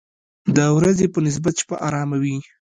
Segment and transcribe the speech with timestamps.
[0.55, 2.37] د ورځې په نسبت شپه آرامه وي.